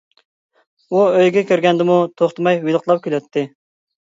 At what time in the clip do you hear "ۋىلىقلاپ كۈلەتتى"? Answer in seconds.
2.65-3.47